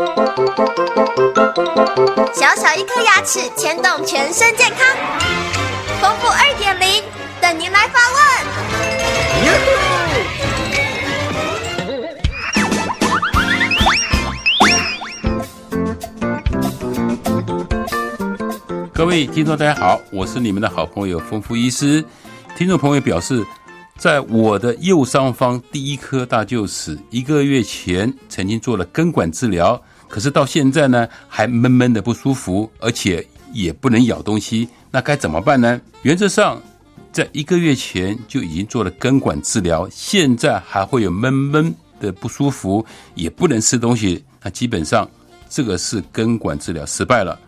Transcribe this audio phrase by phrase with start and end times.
[0.00, 0.06] 小
[2.56, 4.96] 小一颗牙齿牵动全身健康，
[6.00, 7.04] 丰富二点零
[7.38, 8.18] 等您来发问。
[18.94, 22.02] 各位听众，大家好，我是你们的好朋友丰富医师。
[22.56, 23.44] 听众朋友表示。
[23.98, 29.78] 在我的右上方第一颗大臼齿，一个月前曾经做了根管治疗，
[30.10, 35.80] 可是到现在呢还闷闷的不舒服，而且也不能咬东西，那该怎么办呢？
[36.02, 36.60] 原则上，
[37.12, 45.08] 在一个月前就已经做了根管治疗，现在还会有闷闷的不舒服，也不能吃东西，那基本上
[45.48, 47.38] 这个是根管治疗失败了。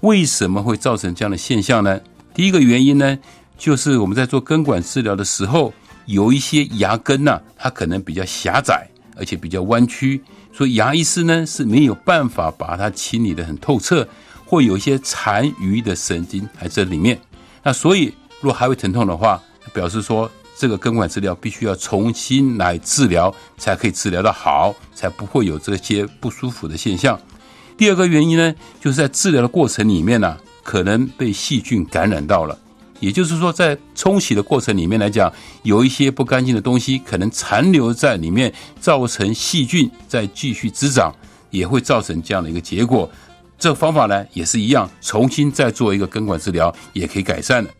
[0.00, 2.00] 为什么会造成这样的现象呢？
[2.34, 3.16] 第一个原因呢，
[3.56, 5.72] 就是我们在做根管治疗的时候。
[6.06, 8.86] 有一些牙根呢，它可能比较狭窄，
[9.16, 14.06] 而且比较弯曲，所以牙医师呢是没有办法把它清理的很透彻，
[14.44, 17.18] 会有一些残余的神经还在里面。
[17.62, 19.42] 那所以，如果还会疼痛的话，
[19.72, 27.18] 表示说这个根管治疗必须要重新来治疗，才可以治疗的好，才不会有这些不舒服的现象。
[27.76, 32.58] 第二个原因呢，就是在治疗的过程里面呢，可能被细菌感染到了。
[33.00, 41.14] 也就是说，在冲洗的过程里面来讲，有一些不干净的东西可能残留在里面，造成细菌再继续滋长，
[41.50, 43.10] 也会造成这样的一个结果。
[43.58, 47.70] 这方法呢也是一样，重新再做一个根管治疗也可以改善的。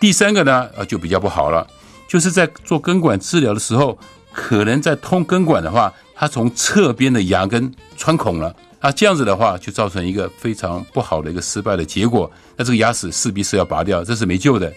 [0.00, 1.66] 第三个呢，呃，就比较不好了，
[2.08, 3.98] 就是在做根管治疗的时候，
[4.32, 8.54] 可能在通根管的话，它从侧边的牙根穿孔了。
[8.80, 12.30] 那这样子的话，就造成一个非常不好的一个失败的结果。
[12.56, 14.72] 那这个牙齿势必是要拔掉，这是没救的。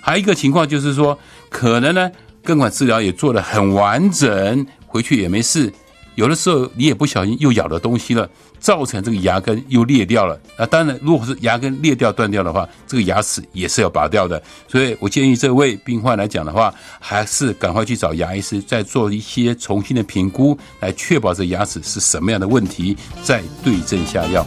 [0.00, 1.16] 还有一个情况就是说，
[1.48, 2.10] 可能呢
[2.42, 5.72] 根管治疗也做得很完整，回去也没事。
[6.14, 10.38] 有的时候你也不小心又咬了东西了，造成这个牙根又裂掉了。
[10.58, 14.42] 那当然，如果是牙根裂掉断掉的话，这个牙齿也是要拔掉的。
[14.68, 24.46] 所以我建议这位病患来讲的话，还是赶快去找牙医师，再做一些重新的评估，来确保这牙齿是什么样的问题，再对症下药。